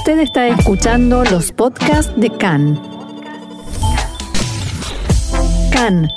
Usted 0.00 0.20
está 0.20 0.48
escuchando 0.48 1.24
los 1.24 1.52
podcasts 1.52 2.10
de 2.16 2.30
CAN. 2.30 2.80
CAN, 5.70 6.08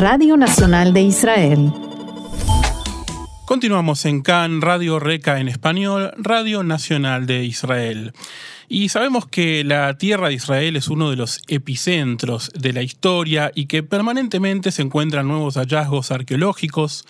Radio 0.00 0.36
Nacional 0.36 0.92
de 0.92 1.02
Israel. 1.02 1.72
Continuamos 3.44 4.04
en 4.04 4.20
CAN, 4.22 4.60
Radio 4.60 4.98
Reca 4.98 5.38
en 5.38 5.46
español, 5.46 6.12
Radio 6.16 6.64
Nacional 6.64 7.26
de 7.26 7.44
Israel. 7.44 8.14
Y 8.68 8.88
sabemos 8.88 9.26
que 9.28 9.62
la 9.62 9.96
tierra 9.96 10.26
de 10.26 10.34
Israel 10.34 10.74
es 10.74 10.88
uno 10.88 11.10
de 11.10 11.16
los 11.16 11.40
epicentros 11.46 12.50
de 12.52 12.72
la 12.72 12.82
historia 12.82 13.52
y 13.54 13.66
que 13.66 13.84
permanentemente 13.84 14.72
se 14.72 14.82
encuentran 14.82 15.28
nuevos 15.28 15.54
hallazgos 15.54 16.10
arqueológicos 16.10 17.04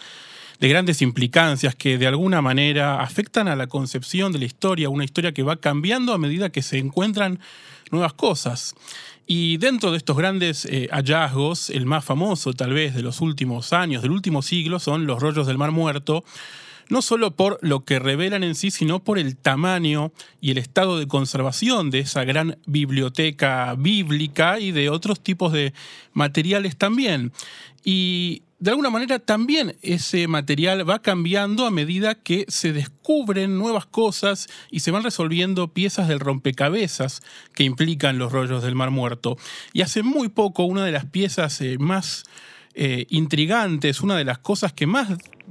de 0.62 0.68
grandes 0.68 1.02
implicancias 1.02 1.74
que 1.74 1.98
de 1.98 2.06
alguna 2.06 2.40
manera 2.40 3.02
afectan 3.02 3.48
a 3.48 3.56
la 3.56 3.66
concepción 3.66 4.30
de 4.30 4.38
la 4.38 4.44
historia, 4.44 4.88
una 4.90 5.02
historia 5.02 5.32
que 5.32 5.42
va 5.42 5.56
cambiando 5.56 6.14
a 6.14 6.18
medida 6.18 6.50
que 6.50 6.62
se 6.62 6.78
encuentran 6.78 7.40
nuevas 7.90 8.12
cosas. 8.12 8.76
Y 9.26 9.56
dentro 9.56 9.90
de 9.90 9.96
estos 9.96 10.16
grandes 10.16 10.64
eh, 10.66 10.88
hallazgos, 10.92 11.68
el 11.68 11.84
más 11.84 12.04
famoso 12.04 12.52
tal 12.52 12.74
vez 12.74 12.94
de 12.94 13.02
los 13.02 13.20
últimos 13.20 13.72
años, 13.72 14.02
del 14.02 14.12
último 14.12 14.40
siglo, 14.40 14.78
son 14.78 15.04
los 15.04 15.20
rollos 15.20 15.48
del 15.48 15.58
Mar 15.58 15.72
Muerto, 15.72 16.22
no 16.88 17.02
solo 17.02 17.32
por 17.32 17.58
lo 17.60 17.84
que 17.84 17.98
revelan 17.98 18.44
en 18.44 18.54
sí, 18.54 18.70
sino 18.70 19.00
por 19.00 19.18
el 19.18 19.36
tamaño 19.36 20.12
y 20.40 20.52
el 20.52 20.58
estado 20.58 20.96
de 20.96 21.08
conservación 21.08 21.90
de 21.90 21.98
esa 21.98 22.22
gran 22.22 22.56
biblioteca 22.66 23.74
bíblica 23.76 24.60
y 24.60 24.70
de 24.70 24.90
otros 24.90 25.18
tipos 25.18 25.52
de 25.52 25.72
materiales 26.12 26.76
también. 26.76 27.32
Y 27.84 28.42
de 28.62 28.70
alguna 28.70 28.90
manera 28.90 29.18
también 29.18 29.76
ese 29.82 30.28
material 30.28 30.88
va 30.88 31.02
cambiando 31.02 31.66
a 31.66 31.72
medida 31.72 32.14
que 32.14 32.44
se 32.46 32.72
descubren 32.72 33.58
nuevas 33.58 33.86
cosas 33.86 34.48
y 34.70 34.80
se 34.80 34.92
van 34.92 35.02
resolviendo 35.02 35.72
piezas 35.72 36.06
del 36.06 36.20
rompecabezas 36.20 37.22
que 37.54 37.64
implican 37.64 38.18
los 38.18 38.30
rollos 38.30 38.62
del 38.62 38.76
Mar 38.76 38.92
Muerto. 38.92 39.36
Y 39.72 39.82
hace 39.82 40.04
muy 40.04 40.28
poco 40.28 40.62
una 40.62 40.84
de 40.84 40.92
las 40.92 41.06
piezas 41.06 41.60
eh, 41.60 41.76
más 41.80 42.22
eh, 42.74 43.06
intrigantes, 43.08 44.00
una 44.00 44.16
de 44.16 44.24
las 44.24 44.38
cosas 44.38 44.72
que 44.72 44.86
más 44.86 45.08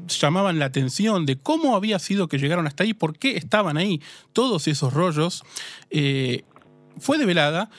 llamaban 0.07 0.57
la 0.57 0.63
atención 0.63 1.25
de 1.25 1.37
cómo 1.37 1.75
había 1.75 1.99
sido 1.99 2.29
que 2.29 2.37
llegaron 2.37 2.65
hasta 2.65 2.85
ahí, 2.85 2.93
por 2.93 3.19
qué 3.19 3.35
estaban 3.35 3.75
ahí 3.75 4.01
todos 4.31 4.69
esos 4.69 4.93
rollos, 4.93 5.43
eh, 5.89 6.45
fue 6.97 7.17
develada 7.17 7.69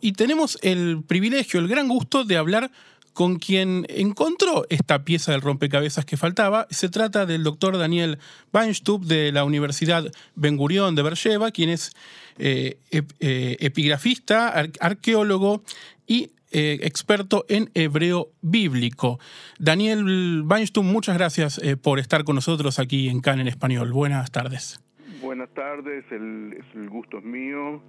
y 0.00 0.12
tenemos 0.12 0.58
el 0.62 1.02
privilegio, 1.06 1.60
el 1.60 1.68
gran 1.68 1.88
gusto 1.88 2.24
de 2.24 2.38
hablar 2.38 2.70
con 3.18 3.40
quien 3.40 3.84
encontró 3.88 4.64
esta 4.70 5.02
pieza 5.02 5.32
del 5.32 5.40
rompecabezas 5.40 6.04
que 6.04 6.16
faltaba. 6.16 6.68
Se 6.70 6.88
trata 6.88 7.26
del 7.26 7.42
doctor 7.42 7.76
Daniel 7.76 8.18
Weinstub 8.54 9.04
de 9.04 9.32
la 9.32 9.42
Universidad 9.42 10.04
Ben 10.36 10.56
Gurion 10.56 10.94
de 10.94 11.02
Beersheba, 11.02 11.50
quien 11.50 11.70
es 11.70 11.96
eh, 12.38 12.78
eh, 12.92 13.56
epigrafista, 13.58 14.54
arqueólogo 14.78 15.64
y 16.06 16.30
eh, 16.52 16.78
experto 16.82 17.44
en 17.48 17.70
hebreo 17.74 18.28
bíblico. 18.40 19.18
Daniel 19.58 20.44
Weinstub, 20.48 20.84
muchas 20.84 21.18
gracias 21.18 21.60
por 21.82 21.98
estar 21.98 22.22
con 22.22 22.36
nosotros 22.36 22.78
aquí 22.78 23.08
en 23.08 23.20
CAN 23.20 23.40
en 23.40 23.48
español. 23.48 23.92
Buenas 23.92 24.30
tardes. 24.30 24.80
Buenas 25.20 25.52
tardes, 25.54 26.04
el, 26.12 26.56
el 26.72 26.88
gusto 26.88 27.18
es 27.18 27.24
mío, 27.24 27.82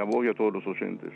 a 0.00 0.02
vos 0.02 0.26
y 0.26 0.28
a 0.28 0.34
todos 0.34 0.54
los 0.54 0.66
oyentes. 0.66 1.12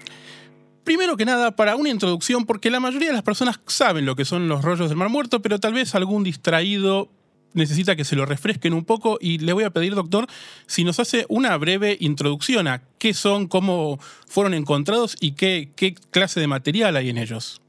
Primero 0.84 1.16
que 1.16 1.24
nada, 1.24 1.56
para 1.56 1.76
una 1.76 1.88
introducción, 1.88 2.44
porque 2.44 2.70
la 2.70 2.78
mayoría 2.78 3.08
de 3.08 3.14
las 3.14 3.22
personas 3.22 3.58
saben 3.66 4.04
lo 4.04 4.16
que 4.16 4.26
son 4.26 4.48
los 4.48 4.62
rollos 4.62 4.90
del 4.90 4.98
Mar 4.98 5.08
Muerto, 5.08 5.40
pero 5.40 5.58
tal 5.58 5.72
vez 5.72 5.94
algún 5.94 6.22
distraído 6.22 7.08
necesita 7.54 7.96
que 7.96 8.04
se 8.04 8.16
lo 8.16 8.26
refresquen 8.26 8.74
un 8.74 8.84
poco 8.84 9.16
y 9.18 9.38
le 9.38 9.54
voy 9.54 9.64
a 9.64 9.70
pedir, 9.70 9.94
doctor, 9.94 10.26
si 10.66 10.84
nos 10.84 11.00
hace 11.00 11.24
una 11.28 11.56
breve 11.56 11.96
introducción 12.00 12.68
a 12.68 12.82
qué 12.98 13.14
son, 13.14 13.48
cómo 13.48 13.98
fueron 14.28 14.52
encontrados 14.52 15.16
y 15.20 15.34
qué, 15.34 15.68
clase 16.10 16.40
de 16.40 16.48
material 16.48 16.96
hay 16.96 17.08
en 17.08 17.16
ellos. 17.16 17.62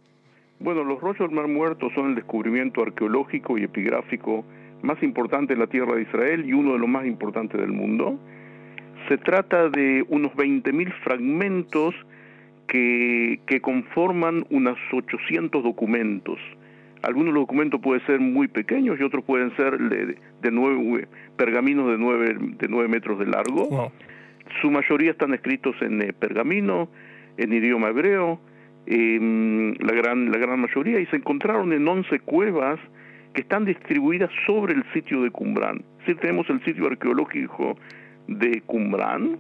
Bueno, 0.60 0.84
los 0.84 1.00
rollos 1.00 1.20
del 1.20 1.32
Mar 1.32 1.48
Muerto 1.48 1.90
son 1.96 2.10
el 2.10 2.16
descubrimiento 2.16 2.82
arqueológico 2.82 3.58
y 3.58 3.64
epigráfico 3.64 4.44
más 4.82 5.02
importante 5.04 5.54
en 5.54 5.60
la 5.60 5.68
tierra 5.68 5.96
de 5.96 6.02
Israel 6.02 6.44
y 6.46 6.54
uno 6.54 6.74
de 6.74 6.80
los 6.80 6.90
más 6.90 7.06
importantes 7.06 7.60
del 7.60 7.72
mundo. 7.72 8.20
Se 9.08 9.18
trata 9.18 9.70
de 9.70 10.04
unos 10.10 10.32
20.000 10.34 10.94
fragmentos 11.04 11.94
que, 12.68 13.40
conforman 13.62 14.46
unos 14.50 14.78
800 14.92 15.64
documentos. 15.64 16.40
Algunos 17.02 17.34
documentos 17.34 17.80
pueden 17.82 18.06
ser 18.06 18.20
muy 18.20 18.48
pequeños 18.48 19.00
y 19.00 19.04
otros 19.04 19.24
pueden 19.24 19.56
ser 19.56 19.78
de, 19.78 20.18
de 20.42 20.52
nueve, 20.52 21.08
pergaminos 21.38 21.92
de 21.92 21.98
9 21.98 22.38
de 22.58 22.68
nueve 22.68 22.88
metros 22.88 23.20
de 23.20 23.28
largo. 23.28 23.92
Su 24.62 24.72
mayoría 24.72 25.12
están 25.12 25.34
escritos 25.34 25.76
en 25.82 26.02
eh, 26.02 26.14
pergamino, 26.14 26.90
en 27.38 27.54
idioma 27.54 27.90
hebreo, 27.90 28.40
la, 28.88 29.94
gran, 29.94 30.32
la 30.32 30.38
gran 30.38 30.60
mayoría, 30.60 31.00
y 31.00 31.06
se 31.08 31.18
encontraron 31.18 31.74
en 31.74 31.88
11 31.88 32.20
cuevas 32.20 32.80
que 33.34 33.42
están 33.42 33.66
distribuidas 33.66 34.30
sobre 34.46 34.74
el 34.74 34.84
sitio 34.94 35.22
de 35.22 35.32
Qumran. 35.32 35.84
Sí, 36.06 36.16
tenemos 36.16 36.50
el 36.50 36.64
sitio 36.64 36.88
arqueológico 36.88 37.78
de 38.28 38.62
Qumran, 38.66 39.38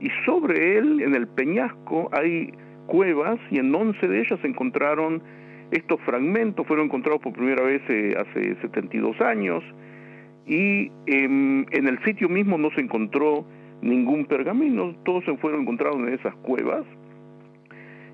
y 0.00 0.08
sobre 0.24 0.78
él, 0.78 1.02
en 1.02 1.14
el 1.14 1.28
peñasco, 1.28 2.08
hay 2.12 2.52
cuevas 2.86 3.38
y 3.50 3.58
en 3.58 3.74
11 3.74 4.08
de 4.08 4.20
ellas 4.20 4.40
se 4.40 4.48
encontraron 4.48 5.22
estos 5.70 6.00
fragmentos, 6.00 6.66
fueron 6.66 6.86
encontrados 6.86 7.20
por 7.22 7.32
primera 7.32 7.62
vez 7.62 7.82
eh, 7.88 8.14
hace 8.18 8.56
72 8.62 9.20
años 9.20 9.62
y 10.46 10.90
em, 11.06 11.64
en 11.70 11.86
el 11.86 12.02
sitio 12.04 12.28
mismo 12.28 12.58
no 12.58 12.70
se 12.72 12.80
encontró 12.80 13.44
ningún 13.82 14.24
pergamino, 14.26 14.96
todos 15.04 15.24
se 15.24 15.36
fueron 15.36 15.62
encontrados 15.62 15.98
en 16.00 16.14
esas 16.14 16.34
cuevas 16.36 16.84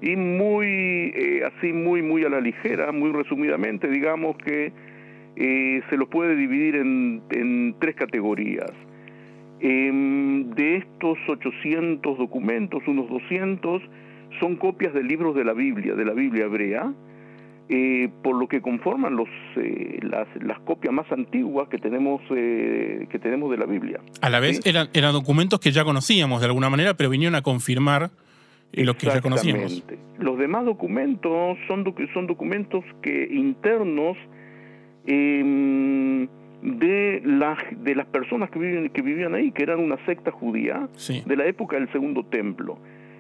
y 0.03 0.15
muy 0.17 0.67
eh, 1.15 1.43
así 1.47 1.73
muy 1.73 2.03
muy 2.03 2.25
a 2.25 2.29
la 2.29 2.41
ligera, 2.41 2.93
muy 2.93 3.13
resumidamente, 3.13 3.89
digamos 3.89 4.37
que 4.39 4.73
eh, 5.37 5.81
se 5.89 5.97
lo 5.97 6.11
puede 6.11 6.37
dividir 6.37 6.77
en 6.77 7.75
tres 7.79 7.95
categorías. 7.95 8.73
Em, 9.61 10.51
de 10.51 10.77
estos 10.77 11.19
800 11.29 12.19
documentos, 12.19 12.83
unos 12.87 13.09
200 13.09 13.83
son 14.39 14.57
copias 14.57 14.93
de 14.93 15.03
libros 15.03 15.35
de 15.35 15.45
la 15.45 15.55
Biblia, 15.55 15.95
de 15.95 16.05
la 16.05 16.13
Biblia 16.13 16.45
hebrea, 16.45 16.93
eh, 17.69 18.11
por 18.23 18.37
lo 18.37 18.49
que 18.49 18.61
conforman 18.61 19.17
los, 19.17 19.29
eh, 19.57 19.99
las, 20.03 20.29
las, 20.43 20.61
copias 20.61 20.93
más 20.93 21.11
antiguas 21.11 21.69
que 21.69 21.79
tenemos, 21.79 22.21
eh, 22.31 23.07
que 23.11 23.19
tenemos 23.19 23.51
de 23.51 23.57
la 23.57 23.67
Biblia. 23.67 24.01
A 24.21 24.31
la 24.31 24.41
vez 24.41 24.61
eran, 24.67 24.89
eran 24.93 25.13
documentos 25.13 25.59
que 25.59 25.73
ya 25.73 25.85
conocíamos 25.85 26.41
de 26.41 26.47
alguna 26.47 26.69
manera, 26.69 26.95
pero 26.95 27.09
vinieron 27.09 27.35
a 27.35 27.43
confirmar 27.43 28.11
lo 28.73 28.97
que 28.97 29.07
ya 29.07 29.21
conocíamos. 29.21 29.83
Los 30.19 30.39
demás 30.39 30.65
documentos 30.65 31.57
son, 31.67 31.85
son 32.13 32.27
documentos 32.27 32.85
que 33.03 33.27
internos 33.33 34.17
em, 35.07 36.29
de, 36.67 37.23
las 37.25 37.59
de 37.83 37.95
las 37.95 38.07
personas 38.07 38.51
que, 38.51 38.59
viven, 38.59 38.89
que 38.91 39.01
vivían 39.01 39.35
ahí, 39.35 39.53
que 39.53 39.63
eran 39.63 39.79
una 39.79 39.97
secta 40.05 40.33
judía 40.33 40.89
de 41.25 41.37
la 41.37 41.47
época 41.47 41.77
del 41.77 41.91
Segundo 41.93 42.25
Templo 42.25 42.79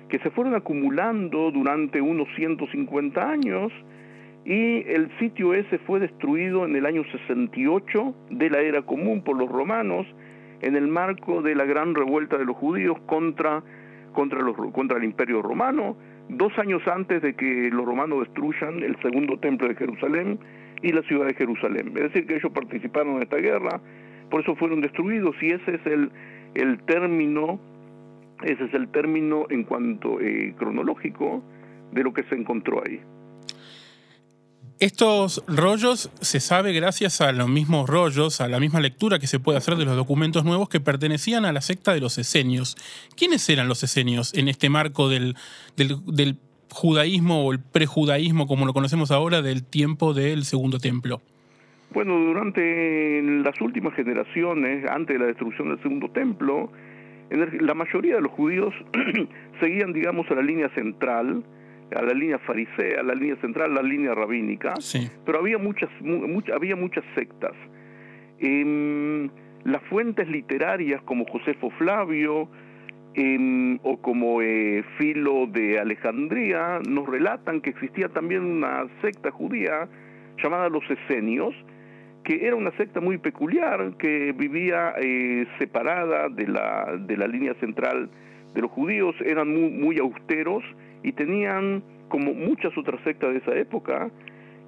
que 0.09 0.19
se 0.21 0.31
fueron 0.31 0.55
acumulando 0.55 1.51
durante 1.51 2.01
unos 2.01 2.29
150 2.37 3.29
años 3.29 3.73
y 4.45 4.89
el 4.89 5.11
sitio 5.19 5.55
ese 5.55 5.79
fue 5.79 5.99
destruido 5.99 6.65
en 6.65 6.77
el 6.77 6.87
año 6.87 7.03
68 7.11 8.15
de 8.31 8.51
la 8.51 8.61
era 8.61 8.83
común 8.83 9.23
por 9.23 9.37
los 9.37 9.49
romanos 9.49 10.06
en 10.62 10.77
el 10.77 10.87
marco 10.87 11.43
de 11.43 11.55
la 11.55 11.65
gran 11.65 11.95
revuelta 11.95 12.39
de 12.39 12.45
los 12.45 12.56
judíos 12.56 12.99
contra, 13.06 13.62
contra, 14.12 14.41
los, 14.41 14.56
contra 14.73 14.99
el 14.99 15.05
imperio 15.05 15.43
romano, 15.43 15.97
dos 16.29 16.56
años 16.59 16.83
antes 16.87 17.21
de 17.23 17.35
que 17.35 17.71
los 17.71 17.85
romanos 17.85 18.21
destruyan 18.21 18.83
el 18.83 18.97
segundo 19.03 19.39
templo 19.39 19.69
de 19.69 19.75
Jerusalén 19.75 20.39
y 20.82 20.92
la 20.92 21.03
ciudad 21.03 21.26
de 21.26 21.34
Jerusalén. 21.34 21.88
Es 21.97 22.04
decir, 22.04 22.26
que 22.26 22.37
ellos 22.37 22.53
participaron 22.53 23.16
en 23.16 23.22
esta 23.22 23.37
guerra, 23.37 23.81
por 24.31 24.42
eso 24.42 24.56
fueron 24.56 24.81
destruidos 24.81 25.34
y 25.41 25.50
ese 25.50 25.76
es 25.76 25.87
el, 25.87 26.10
el 26.54 26.82
término 26.84 27.61
ese 28.44 28.64
es 28.64 28.75
el 28.75 28.88
término 28.88 29.46
en 29.50 29.64
cuanto 29.64 30.20
eh, 30.20 30.55
cronológico 30.58 31.43
de 31.93 32.02
lo 32.02 32.12
que 32.12 32.23
se 32.25 32.34
encontró 32.34 32.82
ahí. 32.84 33.00
Estos 34.78 35.43
rollos 35.49 36.11
se 36.20 36.38
sabe 36.38 36.75
gracias 36.75 37.22
a 37.22 37.32
los 37.32 37.49
mismos 37.49 37.88
rollos, 37.88 38.43
a 38.43 38.49
la 38.49 38.61
misma 38.61 38.81
lectura 38.81 39.19
que 39.19 39.26
se 39.26 39.40
puede 39.40 39.56
hacer 39.56 39.76
de 39.76 39.87
los 39.87 39.96
documentos 39.96 40.44
nuevos 40.44 40.69
que 40.69 40.81
pertenecían 40.81 41.46
a 41.46 41.52
la 41.52 41.62
secta 41.62 41.94
de 41.94 42.00
los 42.00 42.19
esenios. 42.19 42.76
¿Quiénes 43.17 43.49
eran 43.49 43.69
los 43.69 43.82
esenios 43.82 44.34
en 44.34 44.49
este 44.49 44.69
marco 44.69 45.08
del, 45.08 45.34
del 45.76 46.37
judaísmo 46.71 47.47
o 47.47 47.53
el 47.53 47.61
prejudaísmo, 47.61 48.47
como 48.47 48.67
lo 48.67 48.73
conocemos 48.73 49.11
ahora, 49.11 49.43
del 49.43 49.65
tiempo 49.65 50.15
del 50.15 50.45
Segundo 50.45 50.79
Templo? 50.79 51.21
Bueno, 51.93 52.19
durante 52.19 53.23
las 53.23 53.61
últimas 53.61 53.95
generaciones, 53.95 54.85
antes 54.91 55.15
de 55.15 55.21
la 55.21 55.27
destrucción 55.27 55.69
del 55.69 55.83
Segundo 55.83 56.11
Templo, 56.11 56.71
la 57.31 57.75
mayoría 57.75 58.17
de 58.17 58.21
los 58.21 58.33
judíos 58.33 58.75
seguían, 59.61 59.93
digamos, 59.93 60.31
a 60.31 60.35
la 60.35 60.43
línea 60.43 60.69
central, 60.75 61.43
a 61.95 62.03
la 62.03 62.13
línea 62.13 62.39
farisea, 62.41 63.01
a 63.01 63.03
la 63.03 63.15
línea 63.15 63.37
central, 63.37 63.73
a 63.73 63.83
la 63.83 63.89
línea 63.89 64.15
rabínica, 64.15 64.75
pero 65.25 65.39
había 65.39 65.59
muchas, 65.59 65.89
había 66.55 66.77
muchas 66.77 67.05
sectas. 67.15 67.53
Em, 68.39 69.31
las 69.65 69.83
fuentes 69.89 70.29
literarias 70.29 71.01
como 71.03 71.25
Josefo 71.25 71.71
Flavio 71.79 72.49
em, 73.17 73.79
o 73.83 73.97
como 73.97 74.41
eh, 74.43 74.85
Filo 74.99 75.47
de 75.47 75.79
Alejandría, 75.79 76.81
nos 76.89 77.09
relatan 77.09 77.61
que 77.61 77.71
existía 77.71 78.09
también 78.09 78.45
una 78.45 78.87
secta 79.03 79.31
judía 79.31 79.89
llamada 80.43 80.69
los 80.69 80.85
Esenios, 80.91 81.55
que 82.25 82.47
era 82.47 82.57
una 82.57 82.71
secta 82.73 83.01
muy 83.01 83.19
peculiar, 83.19 83.95
que 83.99 84.33
vivía 84.33 84.95
eh, 85.01 85.47
separada 85.59 86.29
de 86.29 86.47
la, 86.47 86.97
de 86.99 87.17
la 87.17 87.27
línea 87.27 87.55
central 87.55 88.11
de 88.55 88.63
los 88.63 88.71
judíos, 88.71 89.15
eran 89.25 89.49
muy, 89.49 89.71
muy 89.71 89.99
austeros 89.99 90.65
y 91.03 91.13
tenían, 91.13 91.83
como 92.09 92.35
muchas 92.35 92.77
otras 92.77 93.01
sectas 93.05 93.33
de 93.33 93.39
esa 93.39 93.55
época, 93.57 94.11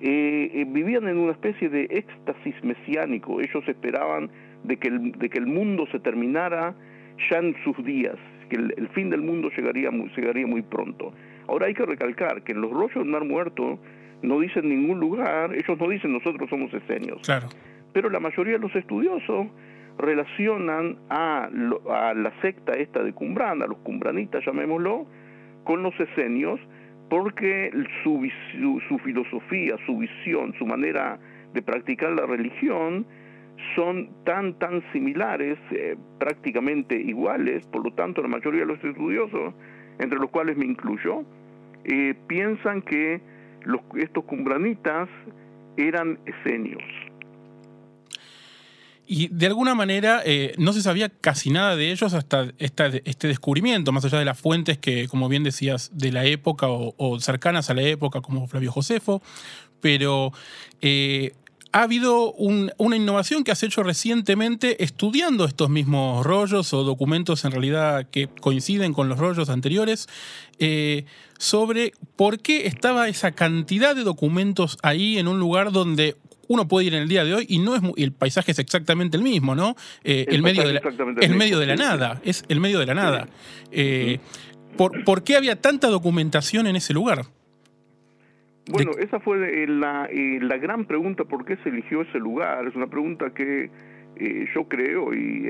eh, 0.00 0.50
eh, 0.54 0.64
vivían 0.68 1.08
en 1.08 1.18
una 1.18 1.32
especie 1.32 1.68
de 1.68 1.84
éxtasis 1.90 2.54
mesiánico. 2.62 3.40
Ellos 3.40 3.66
esperaban 3.66 4.30
de 4.62 4.76
que 4.76 4.88
el, 4.88 5.12
de 5.12 5.28
que 5.28 5.38
el 5.38 5.46
mundo 5.46 5.86
se 5.90 5.98
terminara 5.98 6.74
ya 7.28 7.38
en 7.38 7.56
sus 7.64 7.84
días, 7.84 8.16
que 8.48 8.56
el, 8.56 8.88
fin 8.94 9.10
del 9.10 9.22
mundo 9.22 9.50
llegaría 9.56 9.90
muy, 9.90 10.10
llegaría 10.16 10.46
muy 10.46 10.62
pronto. 10.62 11.12
Ahora 11.46 11.66
hay 11.66 11.74
que 11.74 11.86
recalcar 11.86 12.42
que 12.42 12.52
en 12.52 12.60
los 12.60 12.70
rollos 12.70 12.94
del 12.94 13.06
Mar 13.06 13.24
Muerto 13.24 13.78
no 14.22 14.40
dicen 14.40 14.68
ningún 14.68 15.00
lugar, 15.00 15.54
ellos 15.54 15.78
no 15.78 15.88
dicen 15.88 16.12
nosotros 16.12 16.48
somos 16.50 16.72
esenios. 16.74 17.20
Claro. 17.22 17.48
Pero 17.92 18.10
la 18.10 18.20
mayoría 18.20 18.54
de 18.54 18.58
los 18.60 18.74
estudiosos 18.74 19.46
relacionan 19.98 20.96
a, 21.08 21.48
a 21.90 22.14
la 22.14 22.32
secta 22.40 22.72
esta 22.72 23.02
de 23.02 23.12
Cumbrán, 23.12 23.62
a 23.62 23.66
los 23.66 23.78
cumbranitas 23.78 24.44
llamémoslo, 24.44 25.06
con 25.64 25.82
los 25.82 25.98
esenios, 25.98 26.60
porque 27.08 27.70
su, 28.02 28.28
su, 28.88 28.98
filosofía, 28.98 29.76
su 29.86 29.98
visión, 29.98 30.54
su 30.58 30.66
manera 30.66 31.18
de 31.52 31.62
practicar 31.62 32.12
la 32.12 32.26
religión 32.26 33.06
son 33.74 34.10
tan, 34.24 34.58
tan 34.58 34.82
similares, 34.92 35.58
eh, 35.70 35.96
prácticamente 36.18 37.00
iguales, 37.00 37.66
por 37.66 37.84
lo 37.84 37.92
tanto 37.92 38.22
la 38.22 38.28
mayoría 38.28 38.60
de 38.60 38.66
los 38.66 38.84
estudiosos, 38.84 39.54
entre 39.98 40.18
los 40.18 40.30
cuales 40.30 40.56
me 40.56 40.66
incluyo, 40.66 41.24
eh, 41.84 42.14
piensan 42.26 42.82
que 42.82 43.20
estos 43.96 44.24
cumbranitas 44.24 45.08
eran 45.76 46.18
esenios. 46.26 46.82
Y 49.10 49.28
de 49.28 49.46
alguna 49.46 49.74
manera 49.74 50.20
eh, 50.26 50.52
no 50.58 50.74
se 50.74 50.82
sabía 50.82 51.08
casi 51.08 51.50
nada 51.50 51.76
de 51.76 51.90
ellos 51.90 52.12
hasta 52.12 52.52
este 52.58 53.26
descubrimiento, 53.26 53.90
más 53.90 54.04
allá 54.04 54.18
de 54.18 54.26
las 54.26 54.38
fuentes 54.38 54.76
que, 54.76 55.08
como 55.08 55.30
bien 55.30 55.44
decías, 55.44 55.90
de 55.94 56.12
la 56.12 56.26
época 56.26 56.66
o, 56.68 57.18
cercanas 57.18 57.70
a 57.70 57.74
la 57.74 57.82
época, 57.82 58.20
como 58.20 58.46
Flavio 58.48 58.70
Josefo. 58.70 59.22
Pero 59.80 60.32
ha 61.72 61.82
habido 61.82 62.32
una 62.32 62.96
innovación 62.96 63.44
que 63.44 63.52
has 63.52 63.62
hecho 63.62 63.82
recientemente 63.82 64.82
estudiando 64.82 65.44
estos 65.44 65.68
mismos 65.68 66.24
rollos 66.24 66.72
o 66.72 66.82
documentos 66.82 67.44
en 67.44 67.52
realidad 67.52 68.06
que 68.10 68.28
coinciden 68.40 68.94
con 68.94 69.08
los 69.08 69.18
rollos 69.18 69.50
anteriores, 69.50 70.08
eh, 70.58 71.04
sobre 71.38 71.92
por 72.16 72.40
qué 72.40 72.66
estaba 72.66 73.08
esa 73.08 73.32
cantidad 73.32 73.94
de 73.94 74.02
documentos 74.02 74.78
ahí 74.82 75.18
en 75.18 75.28
un 75.28 75.38
lugar 75.38 75.72
donde 75.72 76.16
uno 76.48 76.66
puede 76.66 76.86
ir 76.86 76.94
en 76.94 77.02
el 77.02 77.08
día 77.08 77.24
de 77.24 77.34
hoy 77.34 77.46
y 77.48 77.58
no 77.58 77.76
es 77.76 77.82
el 77.96 78.12
paisaje 78.12 78.52
es 78.52 78.58
exactamente 78.58 79.16
el 79.16 79.22
mismo, 79.22 79.54
¿no? 79.54 79.76
Eh, 80.02 80.24
el, 80.28 80.42
medio 80.42 80.66
de 80.66 80.74
la, 80.74 80.80
el 81.20 81.34
medio 81.36 81.58
de 81.58 81.66
la 81.66 81.76
nada, 81.76 82.20
es 82.24 82.44
el 82.48 82.58
medio 82.58 82.78
de 82.78 82.86
la 82.86 82.94
nada. 82.94 83.28
Eh, 83.70 84.18
por, 84.76 85.24
qué 85.24 85.36
había 85.36 85.60
tanta 85.60 85.88
documentación 85.88 86.66
en 86.66 86.76
ese 86.76 86.94
lugar? 86.94 87.26
Bueno, 88.70 88.92
esa 88.98 89.18
fue 89.20 89.66
la, 89.66 90.08
la, 90.12 90.56
gran 90.58 90.84
pregunta, 90.84 91.24
¿por 91.24 91.44
qué 91.44 91.56
se 91.58 91.70
eligió 91.70 92.02
ese 92.02 92.18
lugar? 92.18 92.66
Es 92.66 92.74
una 92.74 92.86
pregunta 92.86 93.32
que 93.32 93.70
eh, 94.16 94.46
yo 94.54 94.68
creo 94.68 95.14
y 95.14 95.48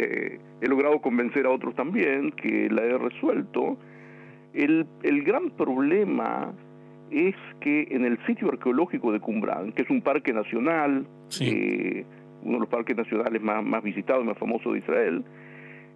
he 0.61 0.69
logrado 0.69 1.01
convencer 1.01 1.47
a 1.47 1.51
otros 1.51 1.75
también, 1.75 2.31
que 2.33 2.69
la 2.71 2.83
he 2.83 2.97
resuelto. 2.97 3.79
El, 4.55 4.87
el 5.03 5.23
gran 5.25 5.51
problema 5.51 6.55
es 7.11 7.35
que 7.61 7.89
en 7.91 8.05
el 8.05 8.19
sitio 8.27 8.49
arqueológico 8.49 9.13
de 9.13 9.21
Cumbrán, 9.21 9.73
que 9.73 9.83
es 9.83 9.91
un 9.91 10.03
parque 10.03 10.33
nacional, 10.33 11.07
eh, 11.41 12.05
uno 12.43 12.55
de 12.55 12.61
los 12.61 12.69
parques 12.69 12.97
nacionales 12.97 13.41
más, 13.43 13.65
más 13.65 13.83
visitados 13.83 14.25
y 14.25 14.27
más 14.27 14.39
famosos 14.39 14.73
de 14.73 14.79
Israel, 14.81 15.25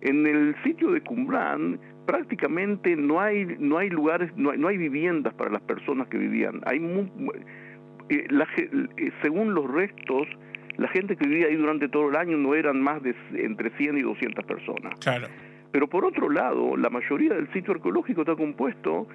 en 0.00 0.26
el 0.26 0.54
sitio 0.64 0.90
de 0.90 1.00
Cumbrán 1.00 1.78
prácticamente 2.06 2.96
no 2.96 3.20
hay 3.20 3.44
no 3.58 3.78
hay 3.78 3.90
lugares 3.90 4.30
no 4.36 4.50
hay, 4.50 4.58
no 4.58 4.68
hay 4.68 4.76
viviendas 4.76 5.34
para 5.34 5.50
las 5.50 5.62
personas 5.62 6.08
que 6.08 6.18
vivían. 6.18 6.60
Hay 6.66 6.78
eh, 8.08 8.26
la, 8.30 8.46
eh, 8.56 9.12
según 9.22 9.54
los 9.54 9.70
restos 9.70 10.28
la 10.76 10.88
gente 10.88 11.16
que 11.16 11.28
vivía 11.28 11.48
ahí 11.48 11.56
durante 11.56 11.88
todo 11.88 12.08
el 12.08 12.16
año 12.16 12.36
no 12.38 12.54
eran 12.54 12.80
más 12.80 13.02
de 13.02 13.14
entre 13.34 13.70
100 13.76 13.98
y 13.98 14.02
200 14.02 14.44
personas. 14.44 14.98
Claro. 15.00 15.28
Pero 15.70 15.88
por 15.88 16.04
otro 16.04 16.30
lado 16.30 16.76
la 16.76 16.90
mayoría 16.90 17.34
del 17.34 17.52
sitio 17.52 17.74
arqueológico 17.74 18.22
está 18.22 18.34
compuesto 18.34 19.06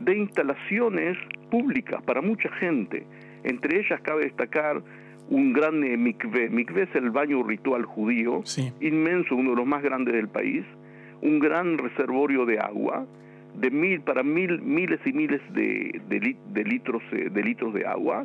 de 0.00 0.16
instalaciones 0.16 1.16
públicas 1.50 2.02
para 2.02 2.20
mucha 2.20 2.50
gente. 2.56 3.06
Entre 3.44 3.78
ellas 3.80 4.00
cabe 4.02 4.24
destacar 4.24 4.82
un 5.28 5.52
gran 5.52 5.82
eh, 5.84 5.96
mikvé. 5.96 6.50
Mikvé 6.50 6.82
es 6.82 6.94
el 6.94 7.10
baño 7.10 7.42
ritual 7.42 7.84
judío, 7.84 8.42
inmenso, 8.80 9.36
uno 9.36 9.50
de 9.50 9.56
los 9.56 9.66
más 9.66 9.82
grandes 9.82 10.14
del 10.14 10.28
país, 10.28 10.64
un 11.22 11.38
gran 11.38 11.78
reservorio 11.78 12.44
de 12.44 12.58
agua, 12.58 13.06
de 13.54 13.70
mil 13.70 14.00
para 14.00 14.22
mil, 14.22 14.60
miles 14.62 15.00
y 15.04 15.12
miles 15.12 15.40
de, 15.52 16.00
de, 16.08 16.64
litros, 16.64 17.02
eh, 17.12 17.30
de 17.30 17.42
litros 17.42 17.72
de 17.72 17.86
agua, 17.86 18.24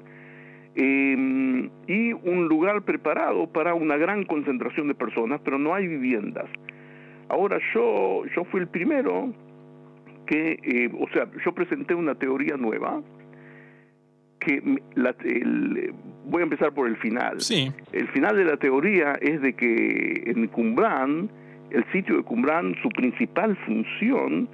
em, 0.76 1.70
y 1.88 2.14
un 2.14 2.48
lugar 2.48 2.82
preparado 2.84 3.48
para 3.48 3.74
una 3.74 3.98
gran 3.98 4.26
concentración 4.26 4.88
de 4.88 4.96
personas, 4.96 5.42
pero 5.44 5.58
no 5.60 5.74
hay 5.74 5.88
viviendas. 5.88 6.50
Ahora 7.30 7.60
yo, 7.74 8.24
yo 8.36 8.44
fui 8.46 8.62
el 8.62 8.68
primero 8.68 9.32
que, 10.26 10.60
eh, 10.64 10.92
o 11.00 11.08
sea, 11.10 11.28
yo 11.44 11.54
presenté 11.54 11.94
una 11.94 12.16
teoría 12.16 12.58
nueva 12.58 13.02
que 14.40 14.62
la, 14.96 15.16
voy 16.26 16.42
a 16.42 16.44
empezar 16.44 16.74
por 16.74 16.88
el 16.88 16.98
final. 16.98 17.42
Sí. 17.42 17.72
El 17.92 18.08
final 18.10 18.38
de 18.38 18.46
la 18.46 18.58
teoría 18.58 19.14
es 19.22 19.42
de 19.42 19.54
que 19.54 20.24
en 20.28 20.48
Cumbrán, 20.48 21.30
el 21.72 21.86
sitio 21.92 22.18
de 22.18 22.24
Cumbrán, 22.24 22.76
su 22.82 22.90
principal 22.90 23.56
función 23.66 24.50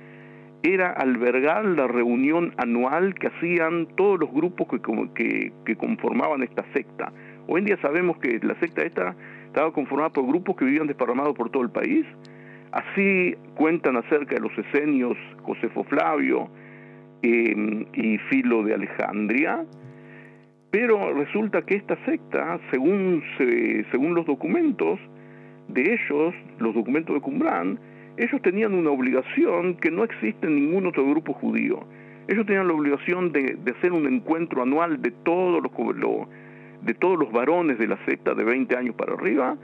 era 0.63 0.91
albergar 0.91 1.63
la 1.65 1.87
reunión 1.87 2.53
anual 2.57 3.13
que 3.15 3.27
hacían 3.27 3.87
todos 3.95 4.19
los 4.19 4.31
grupos 4.31 4.67
que 5.13 5.75
conformaban 5.77 6.43
esta 6.43 6.65
secta. 6.73 7.11
Hoy 7.47 7.59
en 7.59 7.65
día 7.65 7.77
sabemos 7.81 8.17
que 8.17 8.39
la 8.41 8.55
secta 8.55 8.83
esta 8.83 9.15
estaba 9.45 9.71
conformada 9.71 10.09
por 10.09 10.25
grupos 10.25 10.55
que 10.55 10.65
vivían 10.65 10.87
desparramados 10.87 11.35
por 11.35 11.51
todo 11.51 11.61
el 11.63 11.69
país, 11.69 12.05
Así 12.75 13.33
cuentan 13.55 13.95
acerca 13.95 14.35
de 14.35 14.41
los 14.41 14.51
esenios 14.57 15.17
Josefo 15.43 15.85
Flavio 15.85 16.49
em, 17.21 17.85
y 17.93 18.17
Filo 18.29 18.63
de 18.63 18.73
Alejandría, 18.73 19.63
pero 20.71 21.13
resulta 21.13 21.61
que 21.61 21.75
esta 21.75 21.95
secta, 22.03 22.59
según, 22.71 23.23
según 23.91 24.13
los 24.13 24.25
documentos 24.25 24.99
de 25.67 25.93
ellos, 25.93 26.33
los 26.59 26.73
documentos 26.73 27.15
de 27.15 27.21
Cumbrán, 27.21 27.79
ellos 28.17 28.41
tenían 28.41 28.73
una 28.73 28.91
obligación 28.91 29.75
que 29.75 29.91
no 29.91 30.03
existe 30.03 30.47
en 30.47 30.55
ningún 30.55 30.85
otro 30.85 31.05
grupo 31.09 31.33
judío. 31.33 31.85
Ellos 32.27 32.45
tenían 32.45 32.67
la 32.67 32.73
obligación 32.73 33.31
de, 33.31 33.57
hacer 33.77 33.91
un 33.91 34.07
encuentro 34.07 34.63
anual 34.63 35.01
de 35.01 35.11
todos 35.11 35.61
los, 35.61 35.71
de 36.81 36.93
todos 36.93 37.19
los 37.19 37.31
varones 37.31 37.77
de 37.77 37.87
la 37.87 37.97
secta 38.05 38.33
de 38.33 38.43
20 38.43 38.75
años 38.77 38.95
para 38.95 39.13
arriba, 39.13 39.57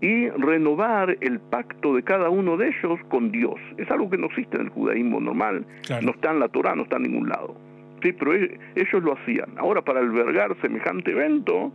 y 0.00 0.30
renovar 0.30 1.16
el 1.20 1.40
pacto 1.40 1.94
de 1.94 2.02
cada 2.02 2.30
uno 2.30 2.56
de 2.56 2.68
ellos 2.68 2.98
con 3.08 3.30
Dios. 3.30 3.56
Es 3.76 3.90
algo 3.90 4.08
que 4.08 4.16
no 4.16 4.26
existe 4.26 4.56
en 4.56 4.64
el 4.64 4.68
judaísmo 4.70 5.20
normal, 5.20 5.66
no 6.02 6.12
está 6.12 6.30
en 6.30 6.40
la 6.40 6.48
Torah, 6.48 6.74
no 6.74 6.84
está 6.84 6.96
en 6.96 7.02
ningún 7.02 7.28
lado. 7.28 7.54
Sí, 8.02 8.12
pero 8.12 8.34
e-, 8.34 8.58
ellos 8.76 9.02
lo 9.02 9.12
hacían. 9.12 9.50
Ahora, 9.58 9.82
para 9.82 10.00
albergar 10.00 10.56
semejante 10.62 11.10
evento, 11.10 11.70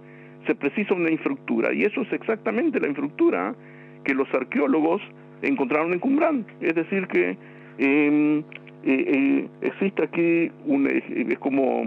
se 0.46 0.56
precisa 0.56 0.94
una 0.94 1.12
infraestructura, 1.12 1.74
y 1.74 1.84
eso 1.84 2.02
es 2.02 2.14
exactamente 2.14 2.80
la 2.80 2.88
infraestructura 2.88 3.56
que 4.04 4.14
los 4.14 4.28
arqueólogos 4.34 5.02
encontraron 5.42 5.94
en 5.94 6.00
Qumran. 6.00 6.46
Es 6.62 6.76
decir, 6.76 7.08
que 7.08 7.38
em, 7.78 8.40
eh, 8.40 8.44
eh, 8.86 9.48
existe 9.62 10.04
aquí, 10.04 10.52
un, 10.66 10.88
es 10.88 11.40
como 11.40 11.84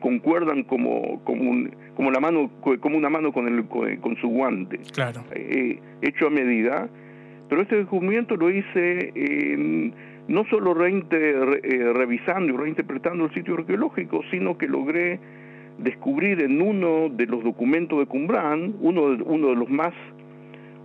concuerdan 0.00 0.62
como, 0.62 1.22
como, 1.24 1.68
como, 1.94 2.10
la 2.10 2.18
mano, 2.18 2.50
como 2.80 2.96
una 2.96 3.10
mano 3.10 3.32
con, 3.32 3.46
el, 3.46 3.66
con, 3.66 4.16
su 4.16 4.28
guante, 4.28 4.78
claro. 4.92 5.24
Eh, 5.34 5.78
hecho 6.00 6.26
a 6.26 6.30
medida. 6.30 6.88
Pero 7.50 7.60
este 7.60 7.76
descubrimiento 7.76 8.36
lo 8.36 8.50
hice 8.50 9.12
no 10.28 10.44
solo 10.46 10.74
eh, 10.86 11.92
revisando 11.94 12.54
y 12.54 12.56
reinterpretando 12.56 13.26
el 13.26 13.34
sitio 13.34 13.54
arqueológico, 13.54 14.22
sino 14.30 14.56
que 14.56 14.66
logré 14.66 15.18
descubrir 15.78 16.40
en 16.42 16.60
uno 16.60 17.08
de 17.08 17.26
los 17.26 17.42
documentos 17.42 17.98
de 17.98 18.06
Cumbrán, 18.06 18.74
uno 18.80 19.10
de, 19.10 19.22
uno 19.22 19.48
de 19.48 19.56
los 19.56 19.68
más 19.68 19.92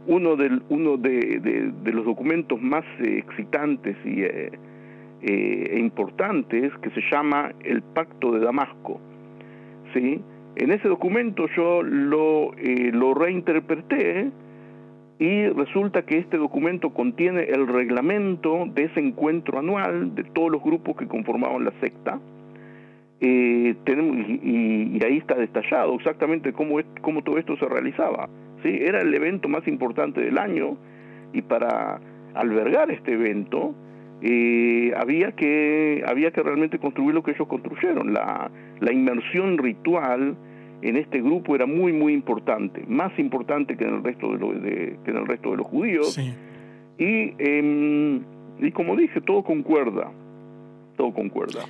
uno, 0.08 0.36
del, 0.36 0.63
uno 0.69 0.98
de, 0.98 1.72
los 1.93 2.05
documentos 2.05 2.60
más 2.62 2.84
eh, 3.00 3.19
excitantes 3.19 3.96
y 4.03 4.24
eh, 4.24 5.77
importantes 5.77 6.72
que 6.81 6.89
se 6.91 7.01
llama 7.12 7.51
el 7.63 7.81
Pacto 7.81 8.31
de 8.31 8.39
Damasco. 8.39 9.00
¿sí? 9.93 10.22
En 10.55 10.72
ese 10.72 10.88
documento 10.88 11.46
yo 11.55 11.84
lo, 11.84 12.53
eh, 12.58 12.91
lo 12.91 13.13
reinterpreté 13.13 14.31
y 15.19 15.48
resulta 15.48 16.03
que 16.03 16.17
este 16.17 16.38
documento 16.38 16.91
contiene 16.91 17.43
el 17.43 17.67
reglamento 17.67 18.65
de 18.74 18.86
ese 18.86 19.00
encuentro 19.00 19.60
anual 19.60 20.15
de 20.15 20.24
todos 20.24 20.50
los 20.50 20.63
grupos 20.63 20.96
que 20.96 21.08
conformaban 21.08 21.65
la 21.65 21.74
secta. 21.81 22.19
Eh, 23.21 23.75
tenemos, 23.83 24.17
y, 24.29 25.03
ahí 25.03 25.17
está 25.17 25.35
detallado 25.35 25.95
exactamente 25.95 26.53
cómo, 26.53 26.79
cómo 27.01 27.21
todo 27.21 27.38
esto 27.38 27.57
se 27.57 27.65
realizaba. 27.65 28.29
¿sí? 28.63 28.69
Era 28.69 29.01
el 29.01 29.13
evento 29.13 29.49
más 29.49 29.67
importante 29.67 30.21
del 30.21 30.38
año 30.38 30.77
y 31.33 31.41
para 31.41 31.99
albergar 32.33 32.91
este 32.91 33.13
evento 33.13 33.75
eh, 34.21 34.93
había, 34.97 35.33
que, 35.33 36.03
había 36.07 36.31
que 36.31 36.43
realmente 36.43 36.79
construir 36.79 37.13
lo 37.13 37.23
que 37.23 37.31
ellos 37.31 37.47
construyeron. 37.47 38.13
La, 38.13 38.49
la 38.79 38.93
inmersión 38.93 39.57
ritual 39.57 40.38
en 40.81 40.95
este 40.95 41.21
grupo 41.21 41.55
era 41.55 41.65
muy 41.65 41.91
muy 41.91 42.13
importante, 42.13 42.83
más 42.88 43.17
importante 43.19 43.75
que 43.75 43.83
en 43.83 43.95
el 43.95 44.03
resto 44.03 44.31
de, 44.31 44.39
lo, 44.39 44.51
que 44.61 44.97
en 45.05 45.17
el 45.17 45.27
resto 45.27 45.51
de 45.51 45.57
los 45.57 45.67
judíos. 45.67 46.17
Y, 46.97 47.33
em, 47.38 48.21
y 48.59 48.71
como 48.71 48.95
dije, 48.95 49.21
todo 49.21 49.43
concuerda, 49.43 50.11
todo 50.97 51.13
concuerda. 51.13 51.65